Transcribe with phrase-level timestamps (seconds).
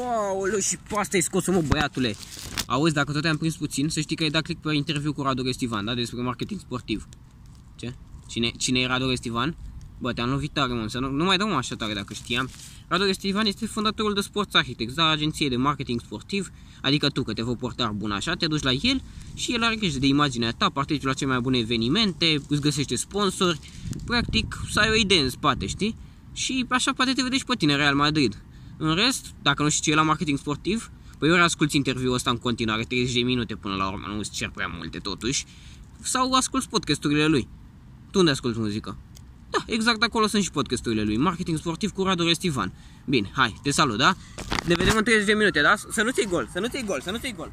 [0.00, 2.14] Aoleu, și pe asta ai scos mă, băiatule.
[2.66, 5.22] Auzi, dacă tot am prins puțin, să știi că ai dat click pe interviu cu
[5.22, 5.94] Radu Restivan, da?
[5.94, 7.08] Despre marketing sportiv.
[7.76, 7.94] Ce?
[8.28, 9.56] Cine, cine e Radu Restivan?
[9.98, 12.48] Bă, te-am lovit tare, mă, să nu, nu mai dau mă așa tare dacă știam.
[12.88, 16.50] Radu Restivan este fondatorul de Sports Architects, da, agenție de marketing sportiv,
[16.82, 19.02] adică tu, că te vă portar bun așa, te duci la el
[19.34, 22.96] și el are grijă de imaginea ta, participi la cele mai bune evenimente, îți găsește
[22.96, 23.60] sponsori,
[24.04, 25.96] practic să ai o idee în spate, știi?
[26.32, 28.42] Și așa poate te vedești pe tine Real Madrid.
[28.76, 32.30] În rest, dacă nu știi ce e la marketing sportiv, păi ori asculti interviul ăsta
[32.30, 35.44] în continuare, 30 de minute până la urmă, nu îți cer prea multe totuși,
[36.02, 37.48] sau asculti podcasturile lui.
[38.10, 38.96] Tu unde asculti muzică?
[39.50, 41.16] Da, exact acolo sunt și podcasturile lui.
[41.16, 42.72] Marketing sportiv cu Radu Restivan.
[43.04, 44.14] Bine, hai, te salut, da?
[44.66, 45.74] Ne vedem în 30 de minute, da?
[45.90, 47.52] Să nu ți gol, să nu ți gol, să nu ți gol.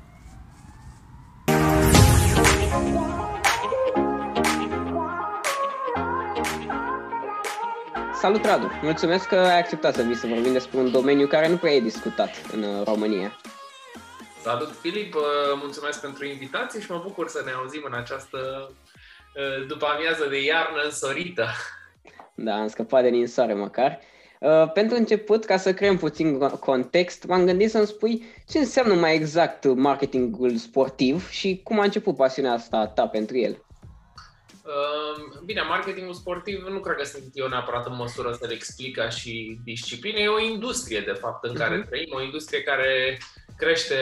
[8.21, 8.71] Salut, Radu!
[8.81, 11.79] Mulțumesc că ai acceptat să vii să vorbim despre un domeniu care nu prea e
[11.79, 13.37] discutat în uh, România.
[14.41, 15.15] Salut, Filip!
[15.15, 15.21] Uh,
[15.61, 18.37] mulțumesc pentru invitație și mă bucur să ne auzim în această
[19.35, 21.45] uh, după amiază de iarnă însorită.
[22.33, 23.99] Da, am scăpat de ninsoare măcar.
[24.39, 29.15] Uh, pentru început, ca să creăm puțin context, m-am gândit să-mi spui ce înseamnă mai
[29.15, 33.65] exact marketingul sportiv și cum a început pasiunea asta ta pentru el.
[34.63, 38.95] Uh, bine, marketingul sportiv nu cred că sunt eu neapărat în măsură să le explic
[38.95, 40.19] ca și disciplină.
[40.19, 41.87] E o industrie, de fapt, în care uh-huh.
[41.89, 43.17] trăim, o industrie care
[43.57, 43.95] crește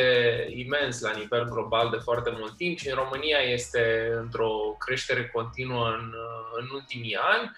[0.55, 5.87] imens la nivel global de foarte mult timp și în România este într-o creștere continuă
[5.87, 6.13] în,
[6.59, 7.51] în ultimii ani.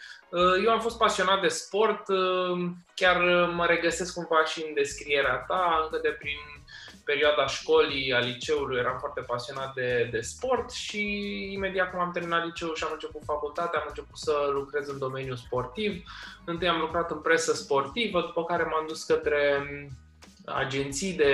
[0.66, 2.04] Eu am fost pasionat de sport,
[2.96, 3.18] chiar
[3.54, 6.38] mă regăsesc cumva și în descrierea ta, încă de prin
[7.04, 11.04] perioada școlii, a liceului, eram foarte pasionat de, de sport și
[11.54, 15.36] imediat cum am terminat liceul și am început facultatea, am început să lucrez în domeniul
[15.36, 16.04] sportiv.
[16.46, 19.66] Întâi am lucrat în presă sportivă, după care m-am dus către
[20.46, 21.34] agenții de,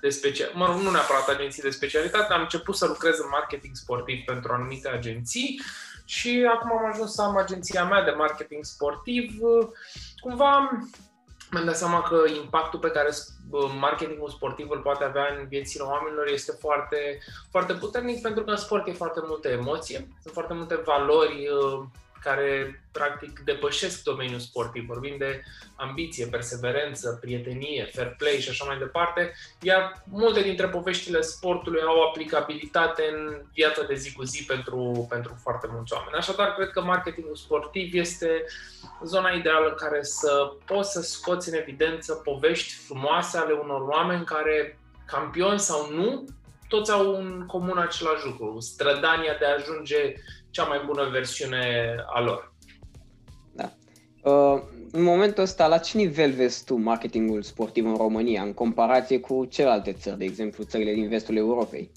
[0.00, 3.76] de special, mă rog, nu neapărat agenții de specialitate, am început să lucrez în marketing
[3.76, 5.60] sportiv pentru anumite agenții
[6.04, 9.32] și acum am ajuns să am agenția mea de marketing sportiv.
[10.20, 10.70] Cumva
[11.50, 13.10] mi-am dat seama că impactul pe care
[13.78, 17.18] marketingul sportiv îl poate avea în viețile oamenilor este foarte,
[17.50, 21.48] foarte puternic pentru că în sport e foarte multă emoție, sunt foarte multe valori
[22.22, 24.86] care practic depășesc domeniul sportiv.
[24.86, 25.42] Vorbim de
[25.76, 32.02] ambiție, perseverență, prietenie, fair play și așa mai departe, iar multe dintre poveștile sportului au
[32.02, 36.16] aplicabilitate în viața de zi cu zi pentru, pentru foarte mulți oameni.
[36.16, 38.44] Așadar, cred că marketingul sportiv este
[39.04, 44.24] zona ideală în care să poți să scoți în evidență povești frumoase ale unor oameni
[44.24, 46.24] care, campioni sau nu,
[46.70, 50.14] toți au în comun același lucru, strădania de a ajunge
[50.50, 52.54] cea mai bună versiune a lor.
[53.52, 53.72] Da.
[54.30, 54.62] Uh,
[54.92, 59.44] în momentul ăsta, la ce nivel vezi tu marketingul sportiv în România, în comparație cu
[59.44, 61.90] celelalte țări, de exemplu țările din vestul Europei?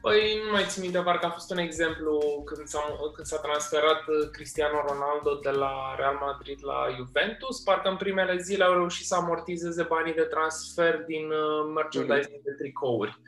[0.00, 2.82] Păi nu mai țin minte, parcă a fost un exemplu când s-a,
[3.14, 7.60] când s-a transferat Cristiano Ronaldo de la Real Madrid la Juventus.
[7.60, 12.48] Parcă în primele zile au reușit să amortizeze banii de transfer din uh, merchandising mm-hmm.
[12.48, 13.10] de tricouri.
[13.10, 13.20] Um,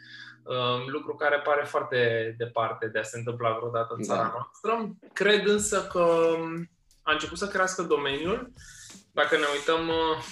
[0.87, 4.33] lucru care pare foarte departe de a se întâmpla vreodată în țara da.
[4.33, 4.97] noastră.
[5.13, 6.71] Cred însă că um,
[7.03, 8.53] a început să crească domeniul.
[9.13, 10.25] Dacă ne uităm uh,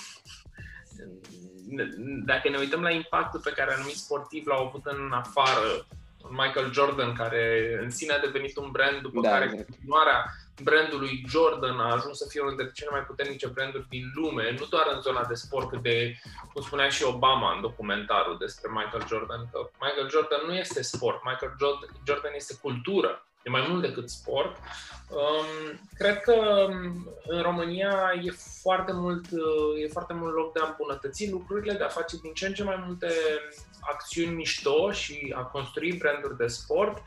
[2.25, 5.87] dacă ne uităm la impactul pe care anumiți sportivi l-au avut în afară,
[6.31, 9.69] Michael Jordan, care în sine a devenit un brand, după da, care exact.
[9.69, 10.25] continuarea
[10.63, 14.67] brandului Jordan a ajuns să fie unul dintre cele mai puternice branduri din lume, nu
[14.67, 16.17] doar în zona de sport, cât de,
[16.53, 21.21] cum spunea și Obama în documentarul despre Michael Jordan, că Michael Jordan nu este sport,
[21.25, 21.55] Michael
[22.07, 24.57] Jordan este cultură, e mai mult decât sport.
[25.11, 28.31] Um, cred că um, în România e
[28.63, 32.33] foarte, mult, uh, e foarte mult loc de a îmbunătăți lucrurile, de a face din
[32.33, 33.09] ce în ce mai multe
[33.81, 37.03] acțiuni mișto și a construi branduri de sport.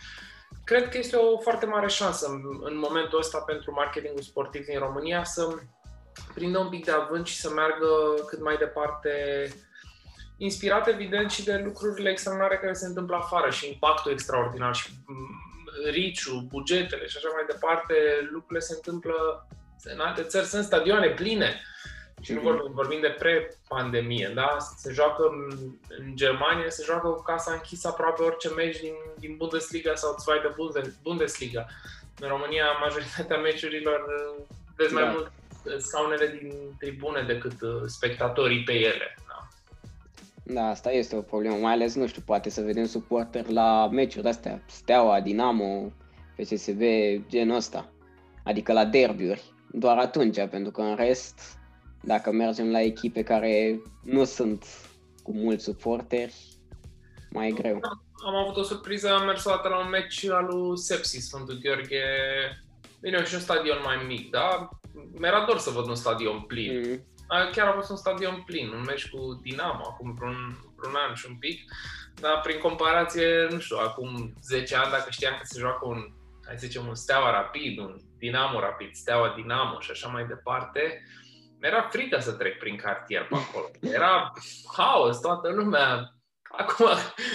[0.64, 4.80] Cred că este o foarte mare șansă în, în momentul ăsta pentru marketingul sportiv din
[4.80, 5.56] România să
[6.34, 7.88] prindă un pic de avânt și să meargă
[8.28, 9.12] cât mai departe
[10.38, 14.90] inspirat evident și de lucrurile extraordinare care se întâmplă afară și impactul extraordinar și
[15.90, 17.94] riciu, bugetele și așa mai departe,
[18.32, 19.48] lucrurile se întâmplă
[19.84, 21.62] în alte țări, sunt stadioane pline
[22.22, 22.48] și nu mhm.
[22.48, 24.58] vorbim, vorbim de pre-pandemie, da?
[24.78, 25.24] Se joacă
[26.00, 30.56] în Germania, se joacă cu casa închisă aproape orice meci din, din Bundesliga sau Zweite
[31.02, 31.66] Bundesliga.
[32.20, 34.02] În România, majoritatea meciurilor
[34.76, 35.00] vezi da.
[35.00, 35.32] mai mult
[35.78, 39.18] scaunele din tribune decât uh, spectatorii pe ele.
[40.44, 40.54] Da.
[40.54, 44.28] da, asta este o problemă, mai ales, nu știu, poate să vedem suporter la meciuri
[44.28, 45.92] astea, Steaua, Dinamo,
[46.38, 46.82] PSSB,
[47.28, 47.92] genul ăsta,
[48.44, 51.62] adică la derbiuri, doar atunci, pentru că în rest
[52.04, 54.66] dacă mergem la echipe care nu sunt
[55.24, 56.36] cu mulți suporteri,
[57.30, 57.80] mai e greu.
[58.26, 61.60] Am avut o surpriză, am mers o dată la un meci al lui Sepsi, Sfântul
[61.62, 62.04] Gheorghe.
[63.02, 64.70] Bine, și un stadion mai mic, da?
[65.20, 66.80] Mi-era dor să văd un stadion plin.
[66.80, 67.04] Mm.
[67.28, 71.26] Chiar a fost un stadion plin, un meci cu Dinamo, acum vreun, vreun an și
[71.30, 71.62] un pic.
[72.22, 76.14] Dar prin comparație, nu știu, acum 10 ani, dacă știam că se joacă un,
[76.46, 81.04] hai să zicem, un Steaua Rapid, un Dinamo Rapid, Steaua Dinamo și așa mai departe,
[81.60, 83.70] mi-era frică să trec prin cartier pe acolo.
[83.82, 84.32] Era
[84.78, 86.14] haos, toată lumea.
[86.58, 86.88] Acum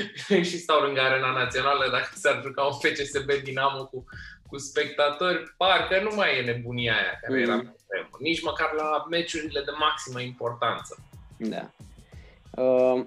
[0.49, 4.05] și stau lângă arena națională, dacă s-ar juca un FCSB Dinamo cu,
[4.49, 7.77] cu spectatori, parcă nu mai e nebunia aia care mm.
[7.89, 11.05] Era nici măcar la meciurile de maximă importanță.
[11.37, 11.71] Da.
[12.63, 13.05] Uh,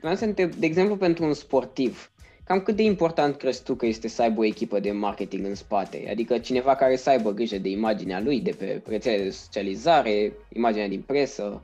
[0.00, 2.10] vreau să întreb, de exemplu, pentru un sportiv,
[2.44, 5.54] cam cât de important crezi tu că este să aibă o echipă de marketing în
[5.54, 6.06] spate?
[6.10, 10.88] Adică cineva care să aibă grijă de imaginea lui, de pe rețelele de socializare, imaginea
[10.88, 11.62] din presă?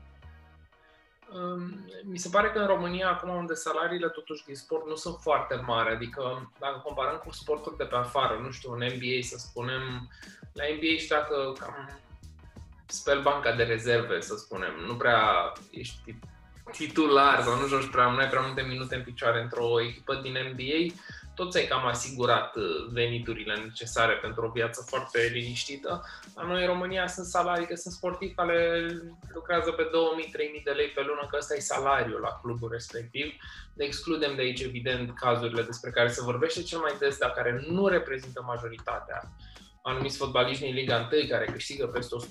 [2.03, 5.55] Mi se pare că în România, acum unde salariile totuși din sport nu sunt foarte
[5.65, 10.09] mari, adică dacă comparăm cu sporturi de pe afară, nu știu, în NBA să spunem,
[10.53, 11.89] la NBA și dacă cam
[12.85, 16.15] speli banca de rezerve, să spunem, nu prea ești
[16.71, 20.35] titular sau nu joci prea, nu ai prea multe minute în picioare într-o echipă din
[20.51, 20.93] NBA,
[21.35, 26.03] tot ți-ai cam asigurat uh, veniturile necesare pentru o viață foarte liniștită.
[26.35, 28.87] La noi în România sunt salarii, că sunt sportivi care
[29.33, 29.83] lucrează pe
[30.59, 33.33] 2000-3000 de lei pe lună, că ăsta e salariul la clubul respectiv.
[33.73, 37.65] Ne excludem de aici, evident, cazurile despre care se vorbește cel mai des, dar care
[37.67, 39.29] nu reprezintă majoritatea
[39.87, 42.27] anumiți fotbaliști din Liga 1 care câștigă peste 100-200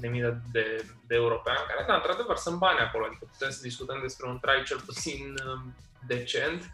[0.00, 3.26] de mii de, de, de euro pe an, care, da, într-adevăr, sunt bani acolo, adică
[3.30, 5.74] putem să discutăm despre un trai cel puțin um,
[6.06, 6.70] decent.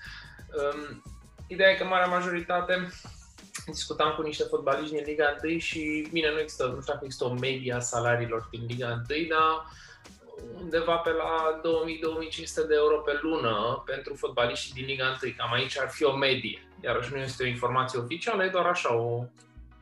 [0.59, 1.03] Um,
[1.47, 2.89] ideea e că marea majoritate
[3.67, 7.25] discutam cu niște fotbaliști din Liga 1 și, bine, nu există, nu știu dacă există
[7.25, 9.67] o media salariilor din Liga 1, dar
[10.61, 11.61] undeva pe la
[12.65, 15.33] 2000-2500 de euro pe lună pentru fotbaliștii din Liga 1.
[15.37, 16.69] Cam aici ar fi o medie.
[16.81, 19.25] Iarăși nu este o informație oficială, e doar așa o,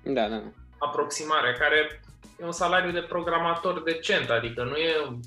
[0.04, 0.42] da, da.
[0.78, 2.02] aproximare, care
[2.40, 5.18] e un salariu de programator decent, adică nu e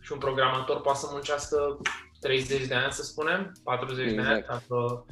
[0.00, 1.78] și un programator poate să muncească
[2.20, 4.22] 30 de ani, să spunem, 40 exact.
[4.22, 4.68] de ani, exact.
[4.68, 5.04] dacă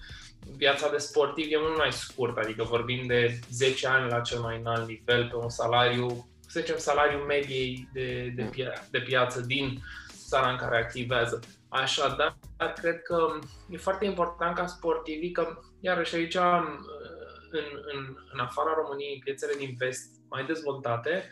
[0.57, 4.59] viața de sportiv e mult mai scurtă, adică vorbim de 10 ani la cel mai
[4.59, 9.83] înalt nivel pe un salariu, să zicem salariul mediei de, de, pia- de piață din
[10.29, 11.41] țara în care activează.
[11.69, 12.37] Așadar,
[12.81, 13.39] cred că
[13.71, 16.37] e foarte important ca sportivii, că iarăși aici
[17.53, 21.31] în, în, în afara României, în piețele din vest mai dezvoltate,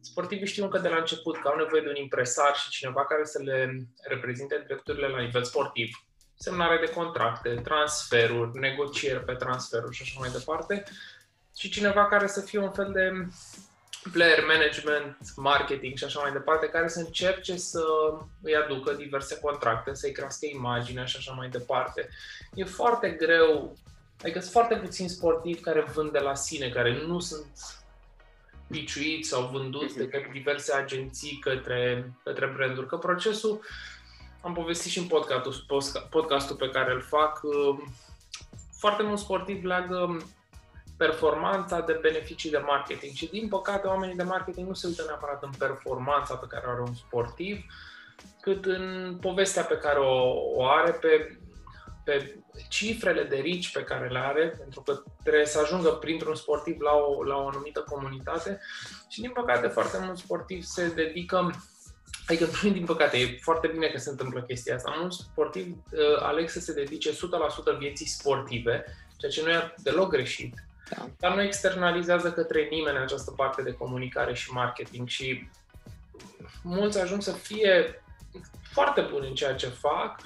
[0.00, 3.24] sportivii știu încă de la început că au nevoie de un impresar și cineva care
[3.24, 6.04] să le reprezinte drepturile la nivel sportiv.
[6.38, 10.84] Semnare de contracte, transferuri, negocieri pe transferuri și așa mai departe.
[11.56, 13.26] Și cineva care să fie un fel de
[14.12, 17.84] player management, marketing și așa mai departe, care să încerce să
[18.42, 22.08] îi aducă diverse contracte, să-i crească imaginea și așa mai departe.
[22.54, 23.76] E foarte greu
[24.22, 27.46] Adică sunt foarte puțini sportivi care vând de la sine, care nu sunt
[28.68, 32.86] piciuiți sau vânduți de către diverse agenții către, către branduri.
[32.86, 33.60] Că procesul,
[34.40, 35.64] am povestit și în podcastul,
[36.10, 37.94] podcastul pe care îl fac, um,
[38.78, 40.16] foarte mulți sportivi leagă
[40.96, 45.42] performanța de beneficii de marketing și din păcate oamenii de marketing nu se uită neapărat
[45.42, 47.64] în performanța pe care o are un sportiv,
[48.40, 51.38] cât în povestea pe care o, o are pe,
[52.04, 52.36] pe
[52.68, 56.92] cifrele de rici pe care le are, pentru că trebuie să ajungă printr-un sportiv la
[56.94, 58.60] o, la o anumită comunitate
[59.08, 61.50] și din păcate foarte mulți sportivi se dedică
[62.26, 64.94] Adică nu din păcate, e foarte bine că se întâmplă chestia asta.
[64.98, 67.14] Mulți sportivi uh, aleg să se dedice 100%
[67.78, 68.84] vieții sportive,
[69.16, 70.54] ceea ce nu e deloc greșit,
[70.88, 71.08] da.
[71.18, 75.48] dar nu externalizează către nimeni această parte de comunicare și marketing și
[76.62, 78.02] mulți ajung să fie
[78.72, 80.20] foarte buni în ceea ce fac,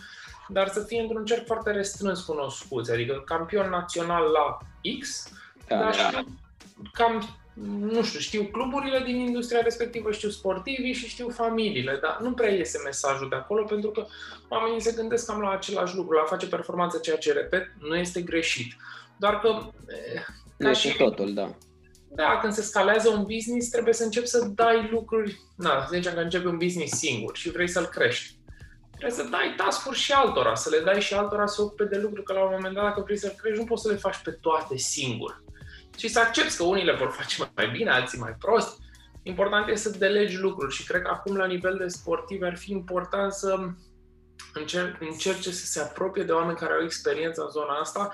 [0.52, 4.58] dar să fie într-un cerc foarte restrâns cunoscuți, adică campion național la
[5.00, 5.32] X,
[5.68, 6.08] da, dar da.
[6.08, 6.38] știu
[6.92, 7.38] cam,
[7.80, 12.50] nu știu, știu cluburile din industria respectivă, știu sportivii și știu familiile, dar nu prea
[12.50, 14.06] iese mesajul de acolo pentru că
[14.48, 17.96] oamenii se gândesc cam la același lucru, la a face performanță, ceea ce, repet, nu
[17.96, 18.76] este greșit.
[19.16, 19.48] Doar că...
[19.86, 20.22] Eh,
[20.56, 21.54] nu și totul, da.
[22.12, 25.40] Da, când se scalează un business, trebuie să începi să dai lucruri...
[25.56, 28.34] Na, să zicem că începi un business singur și vrei să-l crești
[29.00, 32.22] trebuie să dai task și altora, să le dai și altora să ocupe de lucruri,
[32.22, 34.30] că la un moment dat, dacă vrei să crești, nu poți să le faci pe
[34.30, 35.42] toate singur.
[35.96, 38.78] Și să accepti că unii le vor face mai bine, alții mai prost.
[39.22, 42.70] Important este să delegi lucruri și cred că acum, la nivel de sportiv, ar fi
[42.70, 43.56] important să
[44.54, 48.12] încer- încerce să se apropie de oameni care au experiență în zona asta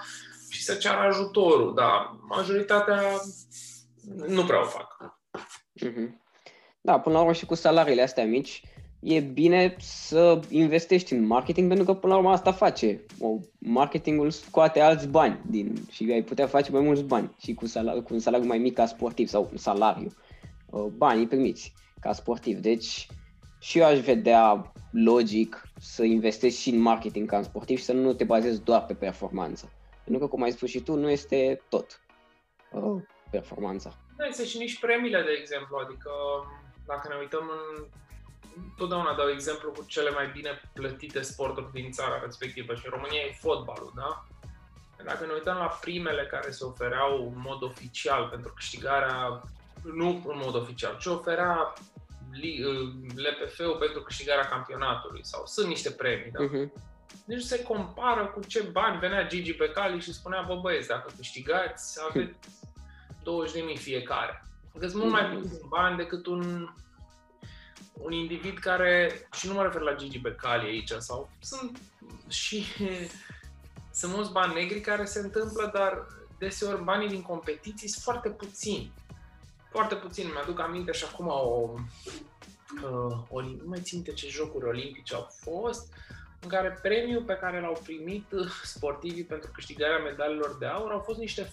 [0.50, 3.02] și să ceară ajutorul, dar majoritatea
[4.26, 4.96] nu prea o fac.
[5.84, 6.24] Mm-hmm.
[6.80, 8.62] Da, până la urmă și cu salariile astea mici,
[9.00, 13.04] e bine să investești în marketing pentru că până la urmă asta face.
[13.20, 17.66] O, marketingul scoate alți bani din, și ai putea face mai mulți bani și cu,
[17.66, 20.08] salar, cu un salariu mai mic ca sportiv sau un salariu.
[20.96, 22.58] Banii primiți ca sportiv.
[22.58, 23.06] Deci
[23.60, 27.92] și eu aș vedea logic să investești și în marketing ca în sportiv și să
[27.92, 29.72] nu te bazezi doar pe performanță.
[30.04, 32.00] Pentru că, cum ai spus și tu, nu este tot
[32.72, 33.92] uh, performanța.
[34.16, 35.76] Da, este și nici premiile, de exemplu.
[35.84, 36.10] Adică,
[36.86, 37.86] dacă ne uităm în
[38.76, 43.20] totdeauna dau exemplu cu cele mai bine plătite sporturi din țara respectivă și în România
[43.20, 44.26] e fotbalul, da?
[45.04, 49.42] Dacă ne uităm la primele care se ofereau în mod oficial pentru câștigarea,
[49.82, 51.72] nu în mod oficial, ce oferea
[53.14, 56.38] LPF-ul pentru câștigarea campionatului sau sunt niște premii, da?
[56.44, 56.94] Uh-huh.
[57.24, 61.12] Deci se compară cu ce bani venea Gigi pe cali și spunea, bă băieți, dacă
[61.16, 62.38] câștigați, aveți
[63.74, 64.44] 20.000 fiecare.
[64.70, 65.40] Adică sunt mult mai mhm.
[65.40, 66.68] puțin bani decât un
[68.02, 71.80] un individ care, și nu mă refer la Gigi Becali aici, sau sunt
[72.28, 72.64] și
[73.98, 76.06] sunt mulți bani negri care se întâmplă, dar
[76.38, 78.92] deseori banii din competiții sunt foarte puțini.
[79.70, 80.30] Foarte puțin.
[80.32, 81.70] Mi-aduc aminte și acum o,
[82.84, 85.92] uh, o, nu mai țin ce jocuri olimpice au fost,
[86.40, 88.24] în care premiul pe care l-au primit
[88.62, 91.52] sportivii pentru câștigarea medalilor de aur au fost niște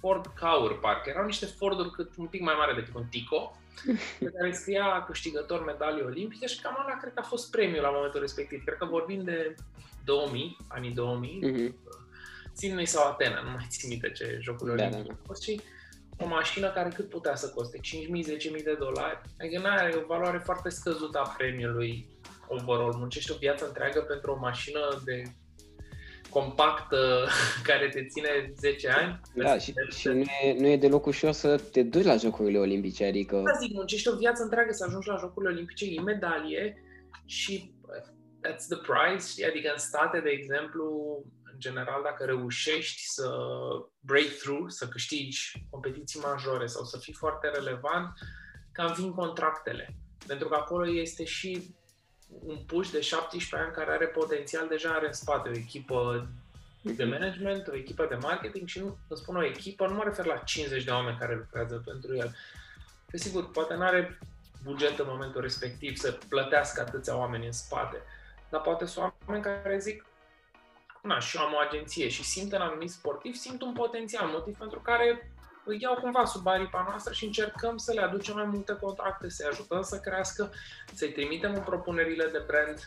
[0.00, 3.56] Ford Caur, parcă erau niște Forduri cât un pic mai mare decât un Tico,
[4.18, 7.90] pe care scria câștigător medalii olimpice și cam ăla cred că a fost premiul la
[7.90, 8.64] momentul respectiv.
[8.64, 9.54] Cred că vorbim de
[10.04, 11.74] 2000, anii 2000, mm-hmm.
[12.52, 15.22] Sydney sau Atena, nu mai țin minte ce jocuri da, olimpice da, da.
[15.26, 15.60] fost și
[16.18, 17.78] o mașină care cât putea să coste?
[17.78, 19.20] 5.000-10.000 de dolari?
[19.40, 22.06] Adică nu are o valoare foarte scăzută a premiului
[22.48, 22.94] overall.
[22.96, 25.22] Muncești o viață întreagă pentru o mașină de
[26.30, 27.28] compactă
[27.68, 29.20] care te ține 10 ani.
[29.34, 33.04] Da, și, și nu, e, nu e deloc ușor să te duci la Jocurile Olimpice,
[33.04, 33.42] adică...
[33.44, 36.82] Da, zic, muncești o viață întreagă să ajungi la Jocurile Olimpice, e medalie
[37.24, 37.72] și
[38.46, 40.84] that's the prize, adică în state, de exemplu,
[41.52, 43.30] în general, dacă reușești să
[44.00, 48.12] break through, să câștigi competiții majore sau să fii foarte relevant,
[48.72, 49.96] cam vin contractele.
[50.26, 51.74] Pentru că acolo este și
[52.46, 56.28] un push de 17 ani care are potențial, deja are în spate o echipă
[56.80, 57.12] de mhm.
[57.12, 60.36] management, o echipă de marketing și nu, când spun o echipă, nu mă refer la
[60.36, 62.36] 50 de oameni care lucrează pentru el.
[63.10, 64.18] Desigur, poate nu are
[64.62, 68.02] buget în momentul respectiv să plătească atâția oameni în spate,
[68.48, 70.04] dar poate sunt oameni care zic,
[71.02, 74.58] na, și eu am o agenție și simt în anumit sportiv, simt un potențial, motiv
[74.58, 75.32] pentru care
[75.68, 79.48] îi iau cumva sub aripa noastră și încercăm să le aducem mai multe contracte, să-i
[79.50, 80.50] ajutăm să crească,
[80.94, 82.86] să-i trimitem în propunerile de brand.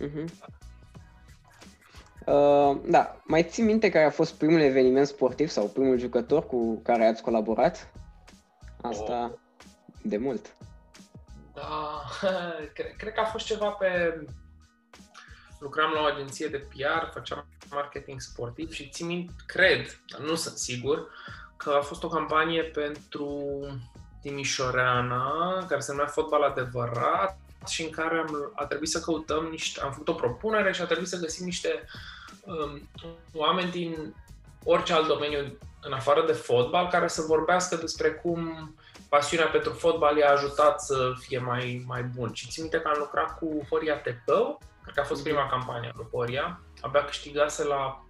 [0.00, 0.56] Uh-huh.
[2.26, 6.80] Uh, da, mai țin minte care a fost primul eveniment sportiv sau primul jucător cu
[6.82, 7.92] care ați colaborat?
[8.82, 9.38] Asta oh.
[10.02, 10.54] de mult.
[11.54, 12.02] Da,
[12.74, 14.20] cred, cred că a fost ceva pe
[15.58, 20.34] lucram la o agenție de PR, făceam marketing sportiv și țin minte, cred, dar nu
[20.34, 21.08] sunt sigur,
[21.56, 23.60] că a fost o campanie pentru
[24.22, 29.80] Timișoreana, care se numea Fotbal Adevărat și în care am, a trebuit să căutăm niște,
[29.80, 31.84] am făcut o propunere și a trebuit să găsim niște
[32.40, 32.88] um,
[33.32, 34.14] oameni din
[34.64, 38.74] orice alt domeniu în afară de fotbal care să vorbească despre cum
[39.08, 42.32] pasiunea pentru fotbal i-a ajutat să fie mai, mai bun.
[42.32, 45.88] Și țin minte că am lucrat cu Horia Tepău, Cred că a fost prima campanie
[45.88, 46.60] a lui Horia.
[46.80, 48.06] Abia câștigase la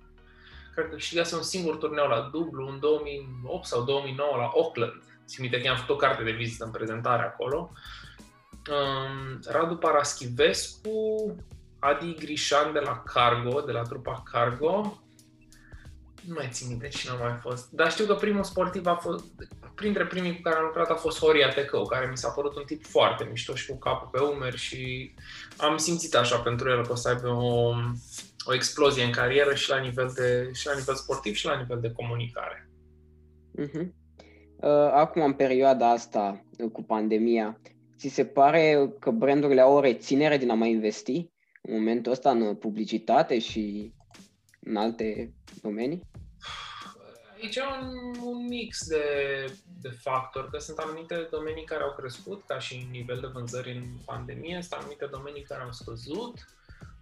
[0.74, 5.02] cred că câștigase un singur turneu la dublu în 2008 sau 2009 la Auckland.
[5.26, 7.72] Țin minte că am făcut o carte de vizită în prezentare acolo.
[8.70, 11.36] Um, Radu Paraschivescu,
[11.78, 15.02] Adi Grișan de la Cargo, de la trupa Cargo.
[16.26, 17.70] Nu mai țin minte cine a mai fost.
[17.70, 19.24] Dar știu că primul sportiv a fost,
[19.78, 22.62] printre primii cu care am lucrat a fost Horia Tecău, care mi s-a părut un
[22.66, 25.14] tip foarte mișto și cu capul pe umeri și
[25.56, 27.74] am simțit așa pentru el că o să aibă o,
[28.46, 31.80] o explozie în carieră și la nivel, de, și la nivel sportiv și la nivel
[31.80, 32.70] de comunicare.
[33.60, 33.86] Uh-huh.
[34.92, 37.60] Acum, în perioada asta cu pandemia,
[37.98, 41.30] ți se pare că brandurile au o reținere din a mai investi
[41.62, 43.92] în momentul ăsta în publicitate și
[44.60, 46.02] în alte domenii?
[47.42, 49.04] Aici e un, un mix de,
[49.80, 53.84] de factori, că sunt anumite domenii care au crescut, ca și nivel de vânzări în
[54.04, 56.34] pandemie, sunt anumite domenii care au scăzut.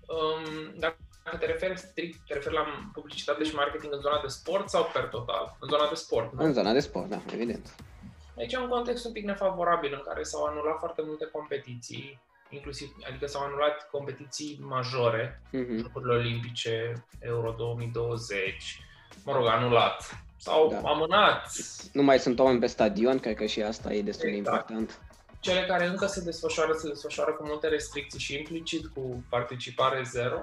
[0.07, 0.97] Um, dacă
[1.39, 5.05] te referi strict, te referi la publicitate și marketing în zona de sport sau per
[5.05, 5.57] total?
[5.61, 6.45] În zona de sport, nu?
[6.45, 7.75] În zona de sport, da, evident.
[8.39, 12.97] Aici e un context un pic nefavorabil în care s-au anulat foarte multe competiții, inclusiv,
[13.09, 15.81] adică s-au anulat competiții majore, uh-huh.
[15.81, 18.81] Jocurile Olimpice, Euro 2020,
[19.25, 20.89] mă rog, anulat sau da.
[20.89, 21.51] amânat.
[21.93, 24.67] Nu mai sunt oameni pe stadion, cred că și asta e destul exact.
[24.67, 25.01] de important.
[25.41, 30.41] cele care încă se desfășoară, se desfășoară cu multe restricții și implicit cu participare zero.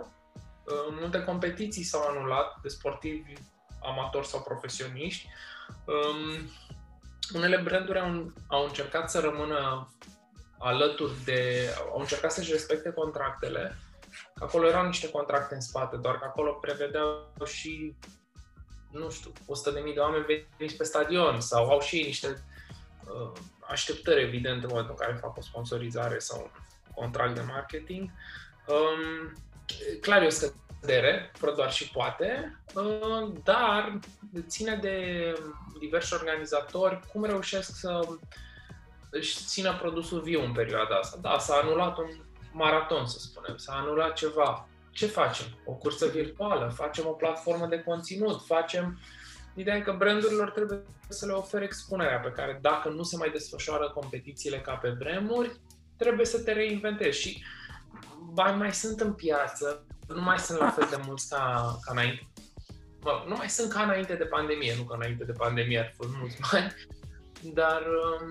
[0.64, 3.34] Uh, multe competiții s-au anulat de sportivi
[3.82, 5.28] amatori sau profesioniști.
[5.86, 6.50] Um,
[7.34, 9.92] unele branduri au, au încercat să rămână
[10.60, 11.70] alături de...
[11.92, 13.78] au încercat să-și respecte contractele.
[14.36, 17.96] Acolo erau niște contracte în spate, doar că acolo prevedeau și
[18.94, 22.44] nu știu, 100.000 de oameni veniți pe stadion sau au și niște
[23.06, 26.52] uh, așteptări, evident, în momentul în care fac o sponsorizare sau
[26.88, 28.10] un contract de marketing.
[28.68, 29.34] Um,
[30.02, 34.00] clar, e o scădere, fără doar și poate, uh, dar
[34.48, 35.34] ține de
[35.80, 38.08] diversi organizatori cum reușesc să
[39.10, 41.18] își țină produsul viu în perioada asta.
[41.22, 42.10] Da, s-a anulat un
[42.52, 44.68] maraton, să spunem, s-a anulat ceva.
[44.94, 45.46] Ce facem?
[45.66, 49.00] O cursă virtuală, facem o platformă de conținut, facem...
[49.56, 53.30] Ideea e că brandurilor trebuie să le ofere expunerea pe care dacă nu se mai
[53.30, 55.60] desfășoară competițiile ca pe vremuri,
[55.98, 57.44] trebuie să te reinventezi și
[58.34, 62.28] bani mai sunt în piață, nu mai sunt la fel de mulți ca, ca înainte.
[63.00, 66.08] Bă, nu mai sunt ca înainte de pandemie, nu că înainte de pandemie ar fi
[66.20, 66.74] mulți bani,
[67.54, 68.28] dar um,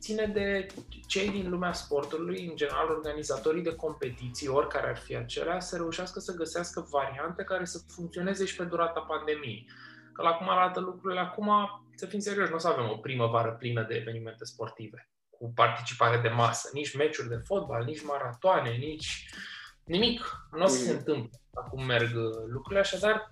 [0.00, 0.66] ține de
[1.10, 6.20] cei din lumea sportului, în general organizatorii de competiții, oricare ar fi acelea, să reușească
[6.20, 9.70] să găsească variante care să funcționeze și pe durata pandemiei.
[10.12, 11.50] Că la cum arată lucrurile acum,
[11.94, 16.20] să fim serioși, nu o să avem o primăvară plină de evenimente sportive cu participare
[16.20, 19.30] de masă, nici meciuri de fotbal, nici maratoane, nici
[19.84, 20.48] nimic.
[20.52, 20.96] Nu o să se mm.
[20.96, 22.10] întâmple acum merg
[22.46, 23.28] lucrurile, așadar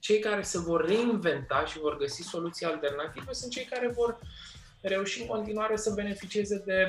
[0.00, 4.18] cei care se vor reinventa și vor găsi soluții alternative sunt cei care vor
[4.82, 6.86] reuși în continuare să beneficieze de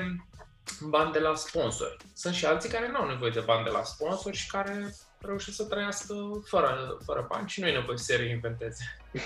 [0.88, 1.96] bani de la sponsori.
[2.14, 5.56] Sunt și alții care nu au nevoie de bani de la sponsori și care reușesc
[5.56, 8.84] să trăiască fără, fără bani și nu e nevoie să se reinventeze.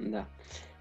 [0.00, 0.26] Da.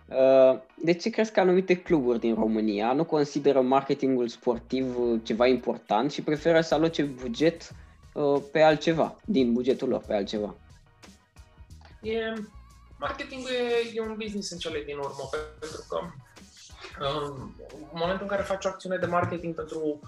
[0.07, 6.11] Uh, de ce crezi că anumite cluburi din România nu consideră marketingul sportiv ceva important
[6.11, 7.71] și preferă să aloce buget
[8.13, 10.55] uh, pe altceva, din bugetul lor pe altceva?
[12.01, 12.33] E,
[12.99, 15.99] marketingul e, e un business în cele din urmă, pentru că
[16.99, 17.51] în
[17.91, 19.99] momentul în care faci o acțiune de marketing pentru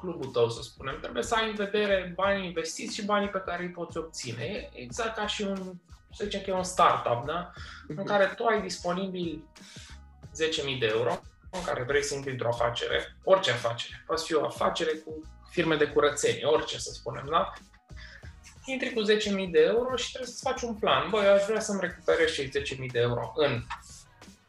[0.00, 3.62] clubul tău, să spunem, trebuie să ai în vedere banii investiți și banii pe care
[3.62, 4.44] îi poți obține.
[4.44, 5.72] E exact ca și un,
[6.12, 7.52] să zicem că e un startup, da?
[7.88, 8.04] În mhm.
[8.04, 9.44] care tu ai disponibil
[10.72, 14.44] 10.000 de euro, în care vrei să intri într-o afacere, orice afacere, poate fi o
[14.44, 17.52] afacere cu firme de curățenie, orice să spunem, da?
[18.64, 21.10] Intri cu 10.000 de euro și trebuie să-ți faci un plan.
[21.10, 22.52] Băi, aș vrea să-mi recuperez cei 10.000
[22.92, 23.62] de euro în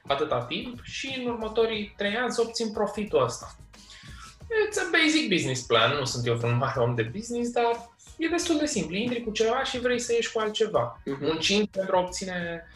[0.07, 3.55] atâta timp și în următorii trei ani să obțin profitul ăsta.
[4.41, 8.27] It's a basic business plan, nu sunt eu vreun mare om de business, dar e
[8.27, 8.95] destul de simplu.
[8.95, 11.19] Intri cu ceva și vrei să ieși cu altceva, uh-huh.
[11.19, 12.67] muncind pentru a obține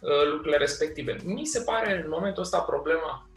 [0.00, 1.16] uh, lucrurile respective.
[1.24, 3.28] Mi se pare în momentul ăsta problema,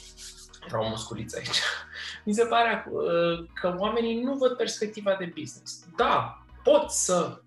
[0.67, 1.59] era o musculiță aici,
[2.25, 5.83] mi se pare uh, că oamenii nu văd perspectiva de business.
[5.95, 7.41] Da, pot să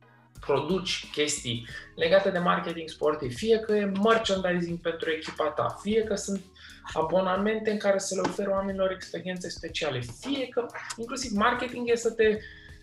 [0.46, 6.14] produci chestii legate de marketing sportiv, fie că e merchandising pentru echipa ta, fie că
[6.14, 6.44] sunt
[6.92, 12.10] abonamente în care să le oferă oamenilor experiențe speciale, fie că inclusiv marketing e să
[12.10, 12.38] te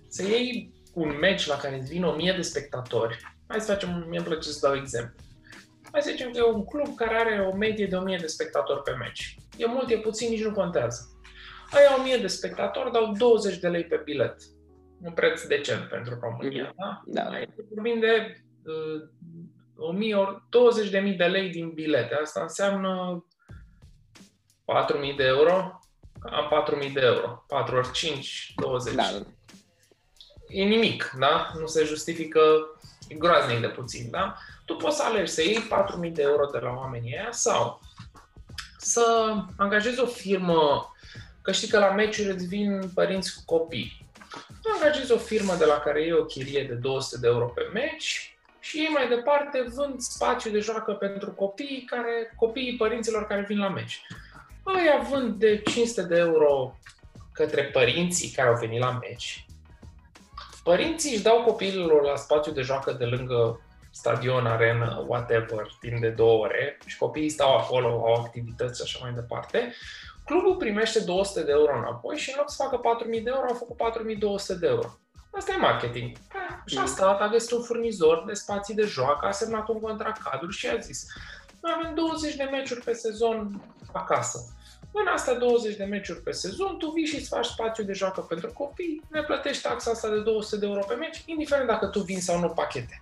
[0.07, 3.17] să iei un match la care îți vin 1000 de spectatori.
[3.47, 5.15] Hai să facem, mie îmi place să dau exemplu.
[5.91, 8.81] Hai să zicem că e un club care are o medie de 1000 de spectatori
[8.81, 9.21] pe match.
[9.57, 11.07] E mult, e puțin, nici nu contează.
[11.71, 14.35] Aia 1000 de spectatori dau 20 de lei pe bilet
[15.03, 16.69] un preț decent pentru România.
[16.69, 16.75] Mm-hmm.
[16.75, 17.01] Da?
[17.05, 17.29] Da.
[17.73, 19.09] vorbim de uh,
[19.75, 20.43] 1000 ori
[21.11, 22.15] 20.000 de lei din bilete.
[22.15, 23.25] Asta înseamnă
[25.11, 25.79] 4.000 de euro.
[26.19, 27.45] Am 4.000 de euro.
[27.47, 28.93] 4 ori 5, 20.
[28.93, 29.03] Da.
[30.47, 31.51] E nimic, da?
[31.59, 32.41] Nu se justifică,
[33.07, 34.35] e groaznic de puțin, da?
[34.65, 35.67] Tu poți să alegi să iei
[36.05, 37.81] 4.000 de euro de la oamenii aia sau
[38.77, 40.93] să angajezi o firmă,
[41.41, 44.03] că știi că la meciuri îți vin părinți cu copii
[44.73, 48.37] angajezi o firmă de la care iei o chirie de 200 de euro pe meci
[48.59, 53.59] și ei mai departe vând spațiu de joacă pentru copii, care, copiii părinților care vin
[53.59, 54.01] la meci.
[54.63, 56.77] Aia vând de 500 de euro
[57.33, 59.45] către părinții care au venit la meci.
[60.63, 66.09] Părinții își dau copiilor la spațiu de joacă de lângă stadion, arenă, whatever, timp de
[66.09, 69.73] două ore și copiii stau acolo, au activități și așa mai departe.
[70.25, 73.53] Clubul primește 200 de euro înapoi și în loc să facă 4.000 de euro, au
[73.53, 73.77] făcut
[74.55, 74.97] 4.200 de euro.
[75.31, 76.17] Asta e marketing.
[76.65, 80.21] Și a stat, a găsit un furnizor de spații de joacă, a semnat un contract
[80.21, 81.05] cadru și a zis
[81.63, 83.61] noi avem 20 de meciuri pe sezon
[83.93, 84.39] acasă.
[84.91, 88.21] În astea 20 de meciuri pe sezon, tu vii și îți faci spațiu de joacă
[88.21, 91.99] pentru copii, ne plătești taxa asta de 200 de euro pe meci, indiferent dacă tu
[91.99, 93.01] vin sau nu pachete.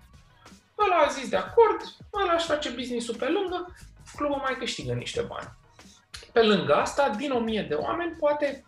[0.80, 1.82] Ăla a zis de acord,
[2.14, 3.76] ăla își face business-ul pe lângă,
[4.16, 5.50] clubul mai câștigă niște bani
[6.32, 8.66] Pe lângă asta, din 1000 de oameni, poate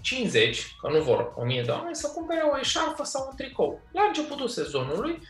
[0.00, 3.80] 50, că nu vor 1000 de oameni, să cumpere o eșarfă sau un tricou.
[3.92, 5.22] La începutul sezonului,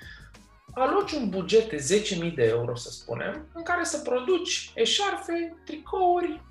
[0.74, 6.42] aloci un buget de 10.000 de euro, să spunem, în care să produci eșarfe, tricouri,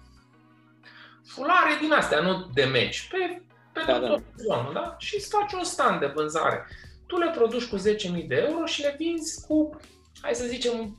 [1.25, 3.41] fulare din astea, nu de meci, pe,
[3.73, 4.23] pe da, tot da.
[4.35, 4.95] sezonul, da?
[4.97, 6.67] Și îți faci un stand de vânzare.
[7.07, 7.81] Tu le produci cu 10.000
[8.27, 9.69] de euro și le vinzi cu,
[10.21, 10.97] hai să zicem,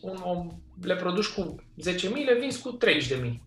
[0.00, 0.50] un, un,
[0.82, 1.54] le produci cu
[1.90, 3.40] 10.000, le vinzi cu 30.000.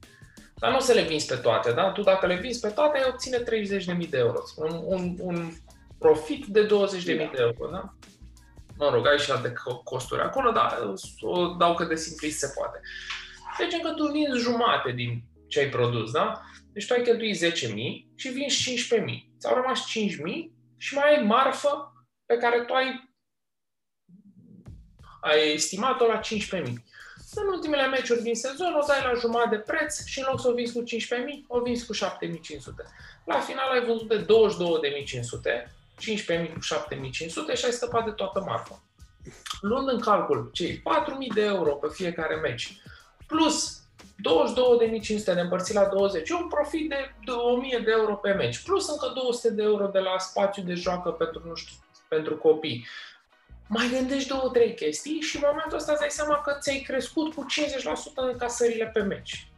[0.60, 1.92] Dar nu o să le vinzi pe toate, da?
[1.92, 4.44] Tu dacă le vinzi pe toate, ai obține 30.000 de euro.
[4.56, 5.52] Un, un, un
[6.00, 7.14] profit de 20.000 da.
[7.14, 7.94] de euro, da?
[8.78, 12.80] Mă rog, ai și alte costuri acolo, dar o dau cât de simplist se poate.
[13.58, 16.42] Deci încă tu vinzi jumate din ce ai produs, da?
[16.74, 17.46] Deci tu ai cheltuit 10.000
[18.16, 19.00] și vinzi 15.000.
[19.40, 19.86] Ți-au rămas 5.000
[20.78, 21.92] și mai ai marfă
[22.26, 23.12] pe care tu ai,
[25.22, 26.74] ai estimat-o la 15.000.
[27.42, 30.48] În ultimele meciuri din sezon o dai la jumătate de preț și în loc să
[30.48, 30.86] o vinzi cu 15.000,
[31.48, 32.00] o vinzi cu 7.500.
[33.26, 38.82] La final ai vândut de 22.500 15.000 cu 7.500 și ai scăpat de toată marfa.
[39.62, 40.82] Luând în calcul cei 4.000
[41.34, 42.82] de euro pe fiecare meci,
[43.28, 43.82] plus
[45.20, 47.12] 22.500 de împărțit la 20, e un profit de
[47.80, 51.12] 1.000 de euro pe meci, plus încă 200 de euro de la spațiu de joacă
[51.12, 51.76] pentru, nu știu,
[52.08, 52.88] pentru copii.
[53.68, 57.34] Mai gândești două, trei chestii și în momentul ăsta îți dai seama că ți-ai crescut
[57.34, 59.52] cu 50% încasările pe meci.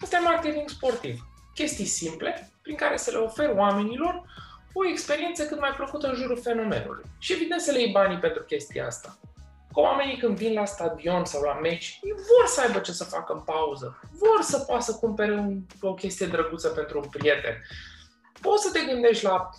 [0.00, 1.26] Asta e marketing sportiv.
[1.54, 4.22] Chestii simple prin care să le oferi oamenilor
[4.72, 7.04] o experiență cât mai plăcută în jurul fenomenului.
[7.18, 9.18] Și evident să le iei banii pentru chestia asta.
[9.72, 13.04] Că oamenii când vin la stadion sau la meci, ei vor să aibă ce să
[13.04, 17.62] facă în pauză, vor să poată să cumpere un, o chestie drăguță pentru un prieten.
[18.40, 19.50] Poți să te gândești la,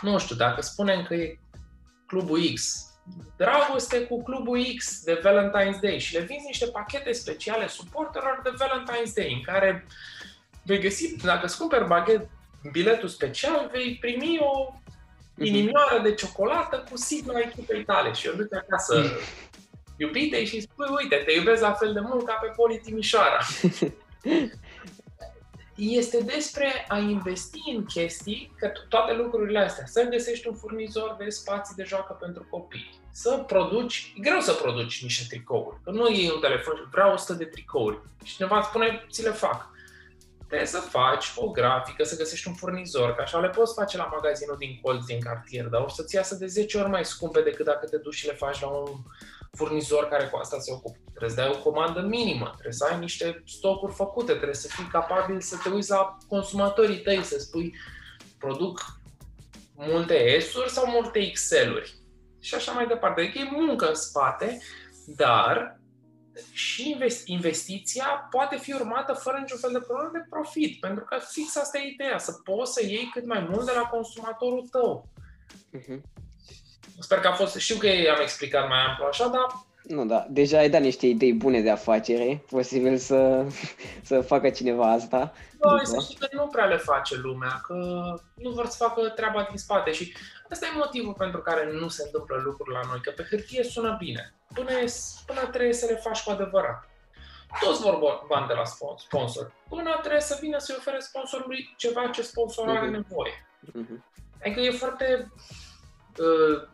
[0.00, 1.38] nu știu, dacă spunem că e
[2.08, 2.86] clubul X,
[3.36, 8.50] dragoste cu clubul X de Valentine's Day și le vinzi niște pachete speciale suporterilor de
[8.64, 9.86] Valentine's Day în care
[10.62, 12.28] vei găsi, dacă îți cumperi baghet,
[12.72, 14.74] biletul special, vei primi o
[15.34, 15.46] mhm.
[15.46, 19.04] inimioară de ciocolată cu signa echipei tale și o duci acasă
[19.96, 23.38] iubitei și spui, uite, te iubesc la fel de mult ca pe Poli Timișoara.
[25.78, 31.28] este despre a investi în chestii, că toate lucrurile astea, să găsești un furnizor de
[31.28, 36.06] spații de joacă pentru copii, să produci, e greu să produci niște tricouri, că nu
[36.06, 38.00] e un telefon, vreau 100 de tricouri.
[38.24, 39.70] Și cineva îți spune, ți le fac.
[40.46, 44.10] Trebuie să faci o grafică, să găsești un furnizor, că așa le poți face la
[44.12, 47.64] magazinul din colț, din cartier, dar o să-ți iasă de 10 ori mai scumpe decât
[47.64, 48.90] dacă te duci și le faci la un
[49.56, 50.98] furnizor care cu asta se ocupă.
[51.04, 54.84] Trebuie să dai o comandă minimă, trebuie să ai niște stocuri făcute, trebuie să fii
[54.84, 57.74] capabil să te uiți la consumatorii tăi, să spui
[58.38, 58.84] produc
[59.74, 61.98] multe S-uri sau multe XL-uri
[62.40, 63.20] și așa mai departe.
[63.20, 64.58] Adică e muncă în spate,
[65.06, 65.80] dar
[66.52, 71.56] și investiția poate fi urmată fără niciun fel de problemă de profit, pentru că fix
[71.56, 75.08] asta e ideea, să poți să iei cât mai mult de la consumatorul tău.
[75.78, 76.00] Uh-huh.
[77.00, 79.46] Sper că a fost, știu că am explicat mai amplu așa, dar
[79.88, 83.46] nu, da, deja ai dat niște idei bune de afacere, posibil să,
[84.08, 85.32] să facă cineva asta.
[85.58, 87.74] Da, să știi că nu prea le face lumea, că
[88.34, 90.14] nu vor să facă treaba din spate și
[90.50, 93.96] ăsta e motivul pentru care nu se întâmplă lucruri la noi, că pe hârtie sună
[93.98, 94.70] bine, până,
[95.26, 96.88] până trebuie să le faci cu adevărat.
[97.60, 98.64] Toți vor bani de la
[98.96, 102.78] sponsor, până trebuie să vină să-i ofere sponsorului ceva ce sponsorul uh-huh.
[102.78, 102.94] are mhm.
[102.94, 103.48] nevoie.
[103.68, 104.02] Uh-huh.
[104.42, 105.32] Adică e foarte
[106.18, 106.68] uh,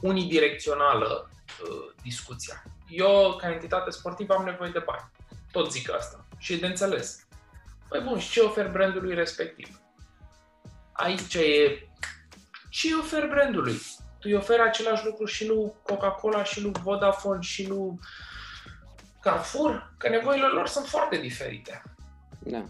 [0.00, 1.30] unidirecțională
[1.62, 2.62] Uh, discuția.
[2.88, 5.10] Eu, ca entitate sportivă, am nevoie de bani.
[5.52, 6.26] Tot zic asta.
[6.38, 7.26] Și e de înțeles.
[7.88, 9.80] Păi bun, și ce ofer brandului respectiv?
[10.92, 11.88] Aici e
[12.68, 13.74] ce ofer brandului?
[14.18, 17.98] Tu îi oferi același lucru și lui Coca-Cola, și lui Vodafone, și lui
[19.20, 19.94] Carrefour?
[19.98, 21.82] Că nevoile lor sunt foarte diferite.
[22.38, 22.64] Da.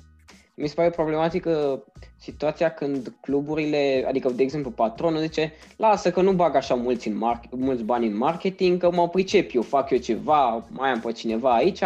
[0.61, 1.85] Mi se pare problematică
[2.17, 7.17] situația când cluburile, adică de exemplu patronul zice lasă că nu bag așa mulți, în
[7.17, 11.13] mar- mulți bani în marketing, că mă pricep eu, fac eu ceva, mai am pe
[11.13, 11.81] cineva aici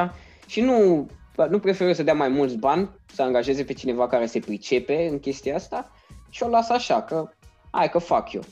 [0.47, 1.07] și nu,
[1.49, 5.21] nu preferă să dea mai mulți bani, să angajeze pe cineva care se pricepe în
[5.21, 5.91] chestia asta
[6.31, 7.31] și o lasă așa, că
[7.71, 8.43] hai că fac eu.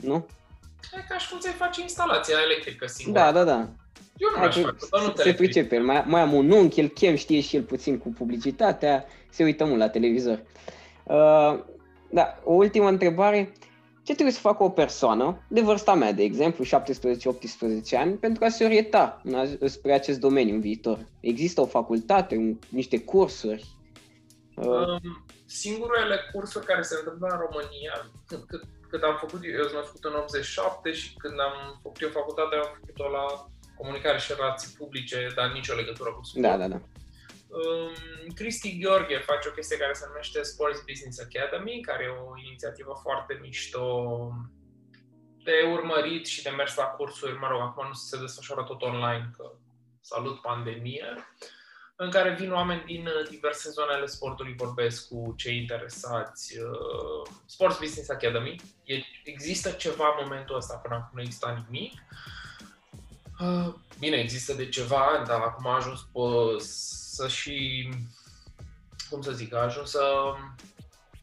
[0.00, 0.26] Nu?
[0.96, 3.20] E ca și cum ți-ai face instalația electrică singur.
[3.20, 3.68] Da, da, da.
[4.16, 7.40] Eu nu aș face, nu Se pricepe, mai, mai am un unchi, el chem, știe
[7.40, 10.42] și el puțin cu publicitatea, se uită mult la televizor.
[11.04, 11.58] Uh,
[12.10, 13.52] da, o ultimă întrebare.
[14.02, 16.68] Ce trebuie să facă o persoană de vârsta mea, de exemplu, 17-18
[17.96, 19.22] ani, pentru a se orienta
[19.64, 21.06] spre acest domeniu în viitor?
[21.20, 23.64] Există o facultate, un, niște cursuri?
[24.56, 24.66] Uh...
[24.66, 29.78] Um, singurele cursuri care se întâmplă în România, cât, cât, cât am făcut, eu sunt
[29.80, 33.24] născut în 87 și când am făcut eu facultatea, am făcut-o la
[33.74, 36.46] comunicare și relații publice, dar nicio legătură cu sport.
[36.46, 36.80] Da, da, da.
[37.48, 42.38] Um, Cristi Gheorghe face o chestie care se numește Sports Business Academy, care e o
[42.46, 43.86] inițiativă foarte mișto
[45.44, 49.30] de urmărit și de mers la cursuri, mă rog, acum nu se desfășoară tot online,
[49.36, 49.50] că
[50.00, 51.06] salut pandemie,
[51.96, 56.58] în care vin oameni din uh, diverse zone ale sportului, vorbesc cu cei interesați.
[56.58, 58.60] Uh, Sports Business Academy.
[58.84, 61.92] E, există ceva în momentul ăsta, până acum nu exista nimic.
[63.40, 67.88] Uh, bine, există de ceva ani, dar acum a ajuns pe, să și,
[69.10, 70.34] cum să zic, a ajuns să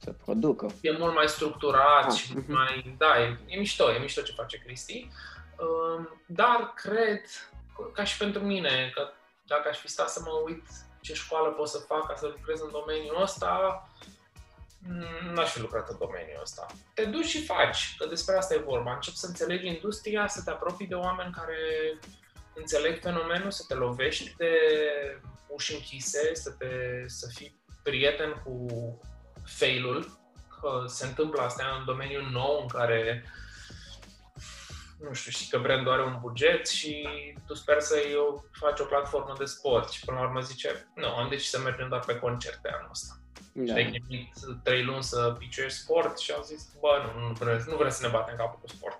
[0.03, 0.71] să producă.
[0.81, 2.51] E mult mai structurat Ah, și mhm.
[2.53, 2.95] mai...
[2.97, 5.09] Da, e, e mișto, e mișto ce face Cristi.
[5.57, 7.21] Uh, Dar cred,
[7.93, 9.09] ca și pentru mine, că
[9.45, 10.63] dacă aș fi stat să mă uit
[11.01, 14.20] ce școală pot să fac ca să lucrez în domeniul ăsta, mm,
[15.33, 16.65] n-aș fi lucrat în domeniul ăsta.
[16.93, 18.93] Te duci și faci, că despre asta e vorba.
[18.93, 21.57] Încep să înțelegi industria, să te apropii de oameni care
[22.55, 24.51] înțeleg fenomenul, să te lovești de
[25.47, 26.67] uși închise, să, te,
[27.07, 28.65] să fii prieten cu
[29.45, 30.19] failul,
[30.61, 33.25] că se întâmplă asta în domeniul nou în care
[34.99, 37.07] nu știu, știi că brandul are un buget și
[37.47, 41.07] tu sper să-i o- faci o platformă de sport și până la urmă zice, nu,
[41.07, 43.20] am decis să mergem doar pe concerte anul ăsta.
[43.53, 43.65] Da.
[43.65, 44.33] Și te-ai gândit
[44.63, 48.05] trei luni să piciuiești sport și au zis, bă, nu, nu, vrem, nu vrem să
[48.05, 48.97] ne batem capul cu sport.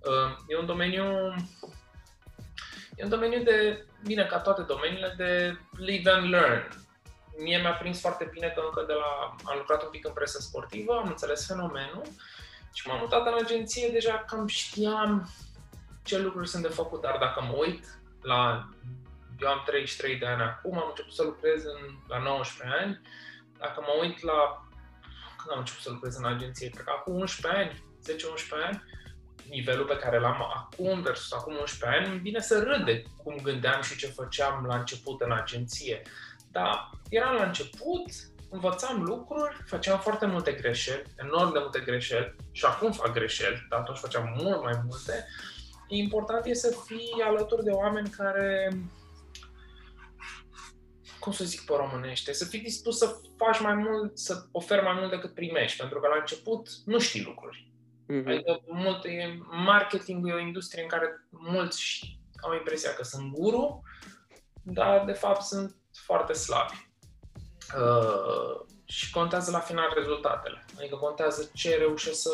[0.00, 1.34] Uh, E un domeniu
[2.96, 6.68] E un domeniu de, bine, ca toate domeniile, de live and learn.
[7.38, 9.34] Mie mi-a prins foarte bine că încă de la...
[9.44, 12.02] Am lucrat un pic în presă sportivă, am înțeles fenomenul
[12.72, 15.30] și m-am mutat în agenție, deja cam știam
[16.02, 18.68] ce lucruri sunt de făcut, dar dacă mă uit la...
[19.40, 23.00] Eu am 33 de ani acum, am început să lucrez în, la 19 ani.
[23.64, 24.38] Dacă mă uit la...
[25.38, 26.68] Când am început să lucrez în agenție?
[26.68, 27.84] Cred că acum 11 ani,
[28.62, 28.82] 10-11 ani,
[29.48, 33.36] nivelul pe care l-am acum versus acum 11 ani, îmi vine să râd de cum
[33.42, 36.02] gândeam și ce făceam la început în agenție.
[36.50, 38.06] Dar eram la început,
[38.50, 43.80] învățam lucruri, făceam foarte multe greșeli, enorm de multe greșeli și acum fac greșeli, dar
[43.80, 45.26] atunci făceam mult mai multe.
[45.88, 48.70] Important e să fii alături de oameni care
[51.24, 54.92] cum să zic pe românește, să fii dispus să faci mai mult, să oferi mai
[54.98, 57.72] mult decât primești, pentru că la început nu știi lucruri.
[58.06, 58.28] Mhm.
[58.28, 63.82] Adică mult, e, marketingul e o industrie în care mulți au impresia că sunt guru,
[64.62, 66.88] dar de fapt sunt foarte slabi.
[67.78, 70.64] Uh, și contează la final rezultatele.
[70.78, 72.30] Adică contează ce reușești să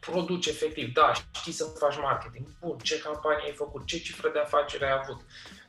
[0.00, 0.92] produci efectiv.
[0.92, 2.46] Da, știi să faci marketing.
[2.60, 5.20] Bun, ce campanie ai făcut, ce cifră de afaceri ai avut.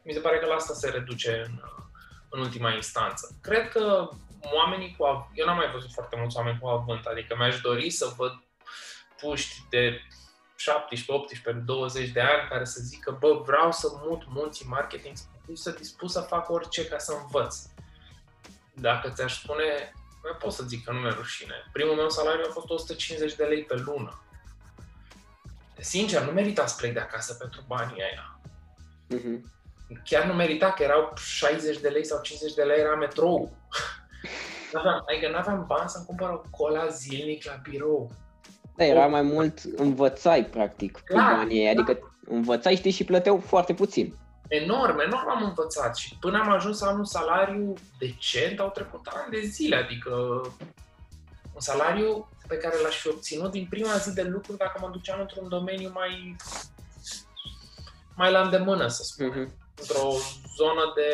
[0.03, 1.61] Mi se pare că la asta se reduce în,
[2.33, 3.37] în ultima instanță.
[3.41, 4.09] Cred că
[4.41, 7.89] oamenii cu av- Eu n-am mai văzut foarte mulți oameni cu avânt, adică mi-aș dori
[7.89, 8.31] să văd
[9.21, 10.01] puști de
[10.55, 15.15] 17, 18, 20 de ani care să zică, bă, vreau să mut munții marketing,
[15.53, 17.55] sunt dispus să fac orice ca să învăț.
[18.73, 19.93] Dacă ți-aș spune,
[20.23, 21.55] mai pot să zic că nu mi-e rușine.
[21.71, 24.21] Primul meu salariu a fost 150 de lei pe lună.
[25.79, 28.39] Sincer, nu merita să plec de acasă pentru banii aia.
[29.07, 29.51] Mhm.
[30.05, 33.51] Chiar nu merita că erau 60 de lei sau 50 de lei era metrou.
[34.73, 38.11] N-aveam, adică nu aveam bani să-mi cumpăr o cola zilnic la birou.
[38.75, 41.69] Da, era mai mult învățai, practic, cu Clar, banii ei.
[41.69, 44.15] Adică învățai, știi, și plăteau foarte puțin.
[44.47, 49.07] enorm, enorm am învățat și până am ajuns să am un salariu decent au trecut
[49.07, 50.11] ani de zile, adică
[51.53, 55.19] un salariu pe care l-aș fi obținut din prima zi de lucru dacă mă duceam
[55.19, 56.35] într-un domeniu mai
[58.15, 59.51] mai la îndemână, să spun, Mhm.
[59.79, 60.09] Într-o
[60.57, 61.09] zonă de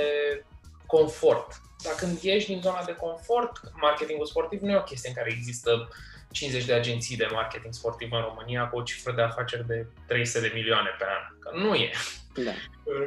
[0.86, 1.62] confort.
[1.84, 5.32] Dar când ieși din zona de confort, marketingul sportiv nu e o chestie în care
[5.32, 5.89] există
[6.32, 10.48] 50 de agenții de marketing sportiv în România cu o cifră de afaceri de 300
[10.48, 11.39] de milioane pe an.
[11.39, 11.91] Că nu e.
[12.34, 12.52] Da.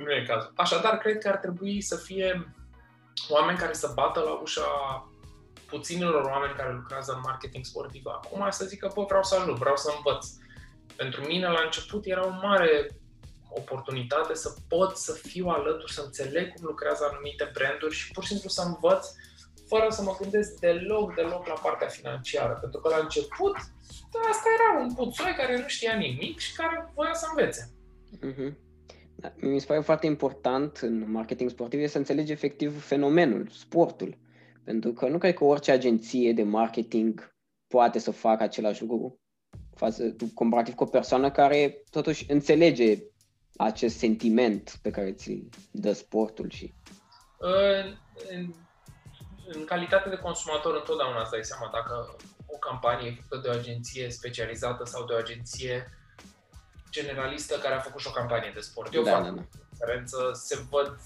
[0.04, 0.52] Nu e cazul.
[0.56, 2.54] Așadar, cred că ar trebui să fie
[3.28, 5.06] oameni care să bată la ușa
[5.66, 9.76] puținilor oameni care lucrează în marketing sportiv acum să zică, bă, vreau să ajut, vreau
[9.76, 10.26] să învăț.
[10.96, 12.88] Pentru mine, la început, era o mare
[13.54, 18.28] oportunitate să pot să fiu alături, să înțeleg cum lucrează anumite branduri și pur și
[18.28, 19.06] simplu să învăț
[19.66, 22.58] fără să mă gândesc deloc, deloc la partea financiară.
[22.60, 23.54] Pentru că la început,
[24.12, 27.70] da, asta era un puțoi care nu știa nimic și care voia să învețe.
[28.20, 28.58] Mhm.
[29.16, 34.18] Da, mi se pare foarte important în marketing sportiv e să înțelegi efectiv fenomenul, sportul.
[34.64, 37.34] Pentru că nu cred că orice agenție de marketing
[37.66, 39.20] poate să facă același lucru
[39.74, 42.98] față, comparativ cu o persoană care totuși înțelege
[43.56, 46.74] acest sentiment pe care ți-l dă sportul și...
[47.38, 47.96] În,
[48.28, 48.54] în,
[49.46, 53.58] în calitate de consumator, întotdeauna îți dai seama dacă o campanie e făcută de o
[53.60, 55.98] agenție specializată sau de o agenție
[56.90, 58.94] generalistă care a făcut și o campanie de sport.
[58.94, 59.42] Eu Da, fac da, da.
[59.70, 60.98] diferență, se văd,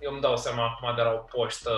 [0.00, 1.70] eu îmi dau seama acum de la o poștă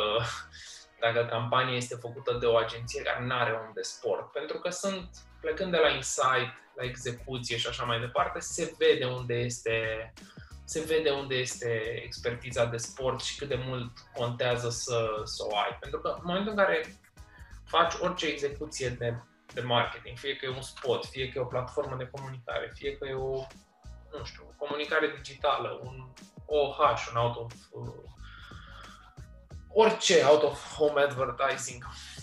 [1.02, 4.32] dacă campania este făcută de o agenție care nu are om de sport.
[4.32, 5.08] Pentru că sunt,
[5.40, 10.12] plecând de la insight, la execuție și așa mai departe, se vede unde este
[10.68, 15.56] se vede unde este expertiza de sport și cât de mult contează să, să o
[15.56, 15.76] ai.
[15.80, 16.98] Pentru că în momentul în care
[17.64, 19.14] faci orice execuție de,
[19.54, 22.96] de marketing, fie că e un spot, fie că e o platformă de comunicare, fie
[22.96, 23.46] că e o,
[24.18, 26.08] nu știu, comunicare digitală, un
[26.46, 26.78] OH,
[27.10, 27.94] un out of, uh,
[29.68, 32.15] orice out of home advertising, uh,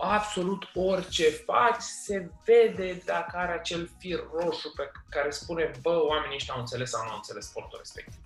[0.00, 6.36] absolut orice faci, se vede dacă are acel fir roșu pe care spune, bă, oamenii
[6.36, 8.20] ăștia au înțeles sau nu au înțeles sportul respectiv.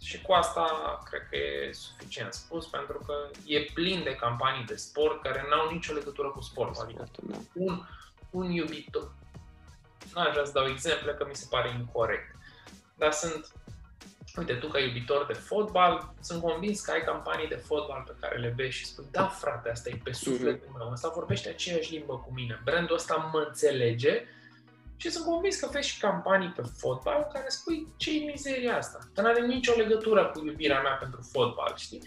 [0.00, 0.64] Și cu asta
[1.10, 5.70] cred că e suficient spus, pentru că e plin de campanii de sport care n-au
[5.70, 6.82] nicio legătură cu sportul.
[6.82, 7.38] Adică Sportul, da.
[7.52, 7.82] un,
[8.30, 9.12] un iubitor.
[10.14, 12.36] Nu aș vrea să dau exemple, că mi se pare incorrect.
[12.96, 13.52] Dar sunt,
[14.36, 18.38] uite, tu ca iubitor de fotbal, sunt convins că ai campanii de fotbal pe care
[18.38, 22.14] le vezi și spui, da frate, asta e pe sufletul meu, ăsta vorbește aceeași limbă
[22.14, 24.24] cu mine, brandul ăsta mă înțelege
[24.96, 28.76] și sunt convins că vezi și campanii pe fotbal în care spui, ce e mizeria
[28.76, 28.98] asta?
[29.14, 32.02] Că nu are nicio legătură cu iubirea mea pentru fotbal, știi?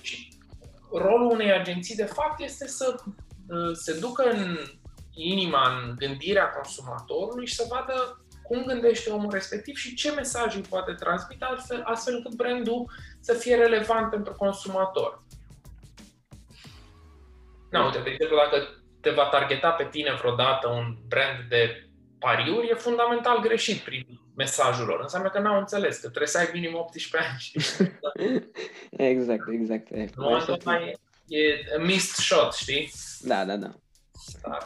[0.00, 0.28] Și
[0.92, 4.58] rolul unei agenții, de fapt, este să uh, se ducă în
[5.14, 8.19] inima, în gândirea consumatorului și să vadă
[8.50, 13.32] cum gândește omul respectiv și ce mesaj îi poate transmite astfel, astfel încât brandul să
[13.34, 15.22] fie relevant pentru consumator.
[17.70, 18.68] Na, uite, de exemplu, dacă
[19.00, 24.86] te va targeta pe tine vreodată un brand de pariuri, e fundamental greșit prin mesajul
[24.86, 25.00] lor.
[25.00, 27.38] Înseamnă că n-au înțeles, că trebuie să ai minim 18 ani.
[27.38, 27.62] știi?
[29.10, 29.90] Exact, exact.
[29.90, 30.96] E, În momentul ăsta e,
[31.38, 32.92] e a missed shot, știi?
[33.20, 33.74] Da, da, da.
[34.42, 34.58] Da.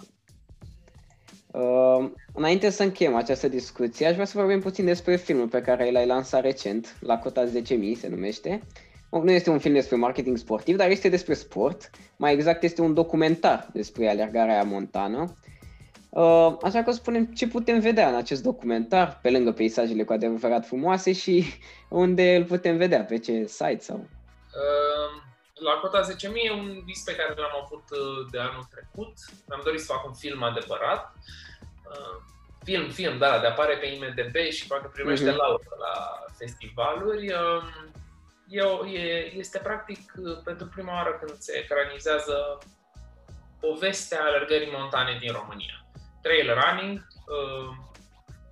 [1.54, 5.90] Uh, înainte să încheiem această discuție, aș vrea să vorbim puțin despre filmul pe care
[5.90, 7.52] l-ai lansat recent, la cota 10.000
[7.98, 8.62] se numește.
[9.10, 11.90] Nu este un film despre marketing sportiv, dar este despre sport.
[12.16, 15.36] Mai exact este un documentar despre alergarea montană.
[16.10, 20.04] Uh, așa că o să spunem ce putem vedea în acest documentar, pe lângă peisajele
[20.04, 21.44] cu adevărat frumoase și
[21.88, 23.96] unde îl putem vedea, pe ce site sau...
[23.96, 25.22] Uh,
[25.60, 29.14] La cota 10.000 e un vis pe care l-am avut uh, de anul trecut.
[29.48, 31.12] Mi-am dorit să fac un film adevărat.
[31.90, 32.22] Uh,
[32.64, 35.36] Film, film, da, de apare pe IMDB și poate primește Mhm.
[35.38, 37.32] laudă la festivaluri.
[37.32, 37.92] Um,
[38.48, 42.58] E, o- e, este practic uh, pentru prima oară când se ecranizează
[43.60, 45.86] povestea alergării montane din România.
[46.22, 47.76] Trail running, uh,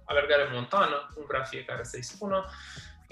[0.05, 2.51] alergare montană, cum vrea fiecare să-i spună,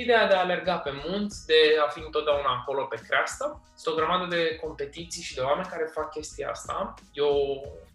[0.01, 3.63] ideea de a alerga pe munți, de a fi întotdeauna acolo pe creastă.
[3.75, 6.95] Sunt o grămadă de competiții și de oameni care fac chestia asta.
[7.13, 7.37] E o,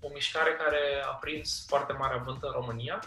[0.01, 2.99] o mișcare care a prins foarte mare avânt în România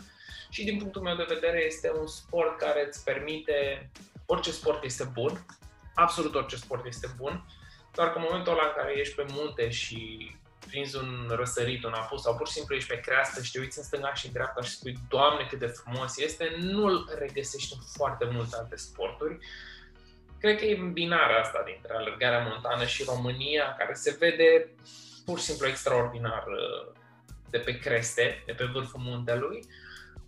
[0.50, 3.90] și din punctul meu de vedere este un sport care îți permite,
[4.26, 5.46] orice sport este bun,
[5.94, 7.44] absolut orice sport este bun,
[7.94, 10.30] doar că în momentul ăla în care ești pe munte și
[10.66, 13.78] prinzi un răsărit, un apus sau pur și simplu ești pe creastă și te uiți
[13.78, 17.80] în stânga și în dreapta și spui, Doamne, cât de frumos este, nu-l regăsești în
[17.96, 19.38] foarte multe alte sporturi.
[20.40, 24.74] Cred că e îmbinarea asta dintre alergarea montană și România, care se vede
[25.24, 26.92] pur și simplu extraordinar uh,
[27.50, 29.66] de pe creste, de pe vârful muntelui.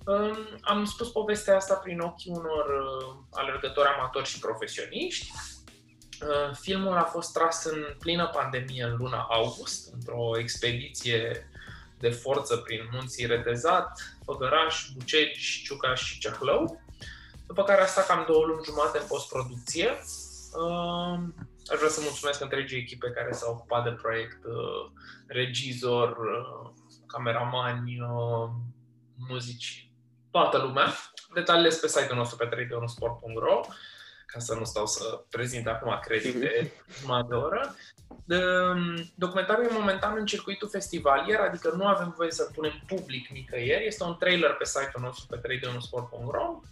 [0.06, 5.30] Um, Am spus povestea asta prin ochii unor uh, alergători amatori și profesioniști.
[6.22, 11.50] Uh, Filmul a fost tras în plină pandemie în luna august, într-o expediție
[11.98, 16.80] de forță prin munții Retezat, Făgăraș, Bucegi, Ciucaș și Ceahlău,
[17.46, 19.88] după care a stat cam două luni jumate în postproducție.
[20.52, 21.18] Uh,
[21.72, 24.90] Aș vrea să mulțumesc întregii echipe care s-au ocupat de proiect, uh,
[25.26, 26.70] regizor, uh,
[27.06, 28.50] cameramani, uh,
[29.28, 29.90] muzici,
[30.30, 30.94] toată lumea.
[31.34, 32.66] Detaliile sunt pe site-ul nostru pe 3
[34.32, 37.74] ca să nu stau să prezint acum credite jumătate de oră.
[38.08, 43.86] Um, Documentarul e momentan în circuitul festivalier, adică nu avem voie să-l punem public nicăieri.
[43.86, 45.60] Este un trailer pe site-ul nostru pe 3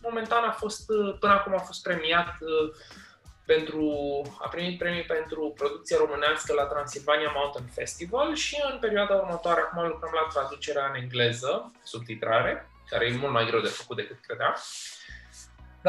[0.03, 2.75] Momentan a fost, uh, până acum a fost premiat uh,
[3.47, 3.87] pentru,
[4.39, 9.87] a primit premii pentru producție românească la Transilvania Mountain Festival și în perioada următoare acum
[9.87, 14.55] lucrăm la traducerea în engleză, subtitrare, care e mult mai greu de făcut decât credeam.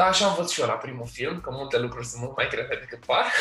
[0.00, 2.48] Da, așa am văzut și eu la primul film, că multe lucruri sunt mult mai
[2.48, 3.24] grele decât par.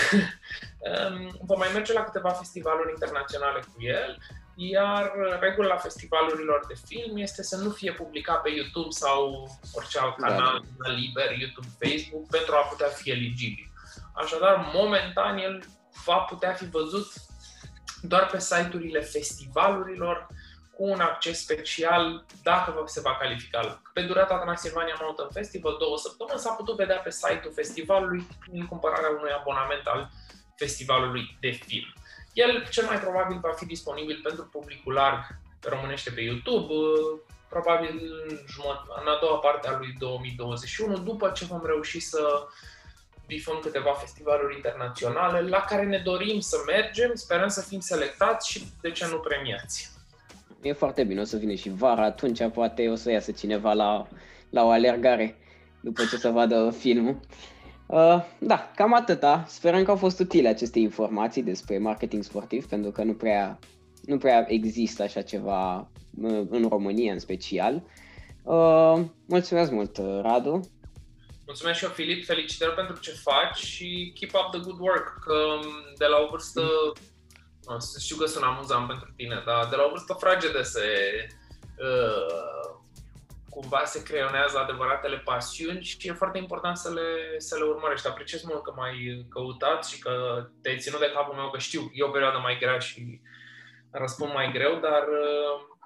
[0.79, 4.17] Um, Vom mai merge la câteva festivaluri internaționale cu el,
[4.55, 10.17] iar regula festivalurilor de film este să nu fie publicat pe YouTube sau orice alt
[10.17, 10.89] Da, canal da.
[10.89, 13.71] liber, YouTube, Facebook, pentru a putea fi eligibil.
[14.13, 15.63] Așadar, momentan el
[16.05, 17.07] va putea fi văzut
[18.01, 20.27] doar pe site-urile festivalurilor
[20.79, 23.81] cu un acces special dacă se va califica.
[23.93, 29.09] Pe durata Transilvania Mountain Festival, două săptămâni, s-a putut vedea pe site-ul festivalului prin cumpărarea
[29.09, 30.09] unui abonament al
[30.55, 31.93] festivalului de film.
[32.33, 35.19] El cel mai probabil va fi disponibil pentru publicul larg
[35.61, 36.73] românește pe YouTube,
[37.49, 37.95] probabil
[39.01, 42.47] în a doua parte a lui 2021, după ce vom reuși să
[43.27, 48.71] bifăm câteva festivaluri internaționale la care ne dorim să mergem, sperăm să fim selectați și,
[48.81, 49.98] de ce nu, premiați.
[50.61, 54.07] E foarte bine, o să vină și vara, atunci poate o să iasă cineva la,
[54.49, 55.37] la o alergare
[55.81, 57.19] după ce să vadă filmul.
[57.85, 59.45] Uh, da, cam atâta.
[59.47, 63.59] Sperăm că au fost utile aceste informații despre marketing sportiv, pentru că nu prea,
[64.05, 65.89] nu prea există așa ceva
[66.21, 67.83] uh, în România în special.
[68.43, 70.69] Uh, mulțumesc mult, Radu.
[71.45, 75.33] Mulțumesc și eu, Filip, felicitări pentru ce faci și keep up the good work, că
[75.33, 75.65] um,
[75.97, 76.61] de la o vârstă,
[77.99, 80.87] știu că sunt amuzant pentru tine, dar de la o vârstă fragedă se,
[81.77, 82.59] uh,
[83.49, 88.07] cumva se creionează adevăratele pasiuni și e foarte important să le, să le urmărești.
[88.07, 92.03] Apreciez mult că m-ai căutat și că te-ai ținut de capul meu, că știu, e
[92.03, 93.21] o perioadă mai grea și
[93.91, 95.77] răspund mai greu, dar uh,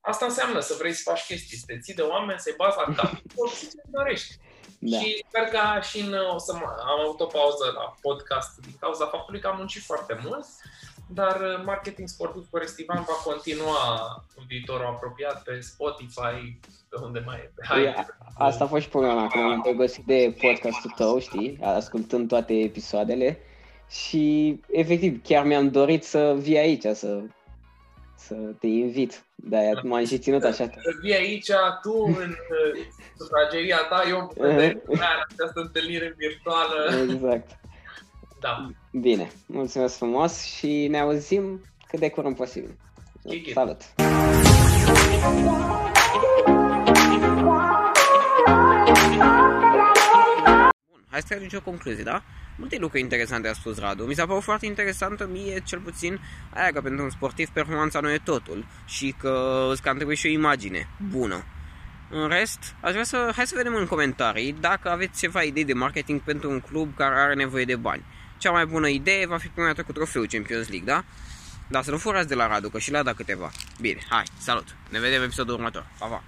[0.00, 2.94] asta înseamnă să vrei să faci chestii, să te ții de oameni, să-i bați la
[2.94, 4.34] cap, ce dorești.
[4.82, 4.98] Da.
[4.98, 6.52] Și sper că și în, o să
[6.90, 10.46] am avut o pauză la podcast din cauza faptului că am muncit foarte mult,
[11.14, 13.78] dar uh, marketing sportiv cu Restivan va continua
[14.36, 16.58] în viitorul apropiat pe Spotify,
[16.88, 17.94] pe unde mai e, pe Păi,
[18.38, 23.38] Asta a fost și problema când am îndrăgostit de podcastul tău, știi, ascultând toate episoadele
[23.88, 27.22] și efectiv chiar mi-am dorit să vii aici, să
[28.16, 29.24] să te invit.
[29.34, 30.64] De-aia m-am și ținut așa.
[30.64, 31.50] Să vii aici,
[31.82, 32.34] tu în
[33.18, 34.98] sufrageria ta, eu în
[35.28, 36.90] această întâlnire virtuală.
[37.12, 37.58] Exact.
[38.40, 38.70] Da.
[38.90, 42.76] Bine, mulțumesc frumos și ne auzim cât de curând posibil.
[43.28, 43.52] Kiki.
[43.52, 43.82] Salut!
[50.90, 52.22] Bun, hai să tragem o concluzie, da?
[52.56, 54.04] Multe lucruri interesante a spus Radu.
[54.04, 56.20] Mi s-a părut foarte interesantă mie, cel puțin,
[56.54, 60.26] aia că pentru un sportiv performanța nu e totul și că îți cam trebuie și
[60.26, 61.44] o imagine bună.
[62.10, 65.72] În rest, aș vrea să, hai să vedem în comentarii dacă aveți ceva idei de
[65.72, 68.04] marketing pentru un club care are nevoie de bani.
[68.40, 71.04] Cea mai bună idee va fi premiată cu trofeul Champions League, da?
[71.68, 73.50] Dar să nu furați de la Radu, că și le-a dat câteva.
[73.80, 74.76] Bine, hai, salut!
[74.88, 75.86] Ne vedem episodul următor.
[75.98, 76.22] Pa, pa!